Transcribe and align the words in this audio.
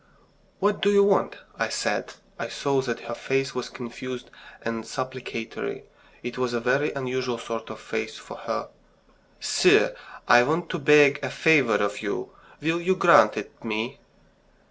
"What 0.57 0.81
do 0.81 0.89
you 0.91 1.03
want?" 1.03 1.35
I 1.59 1.69
said. 1.69 2.15
I 2.39 2.47
saw 2.47 2.81
that 2.81 3.01
her 3.01 3.13
face 3.13 3.53
was 3.53 3.69
confused 3.69 4.31
and 4.63 4.83
supplicatory... 4.83 5.83
It 6.23 6.39
was 6.39 6.53
a 6.55 6.59
very 6.59 6.91
unusual 6.93 7.37
sort 7.37 7.69
of 7.69 7.79
face 7.79 8.17
for 8.17 8.37
her. 8.37 8.69
"Sir! 9.39 9.95
I 10.27 10.41
want 10.41 10.71
to 10.71 10.79
beg 10.79 11.19
a 11.21 11.29
favour 11.29 11.75
of 11.75 12.01
you. 12.01 12.31
Will 12.61 12.81
you 12.81 12.95
grant 12.95 13.37
it 13.37 13.63
me?" 13.63 13.99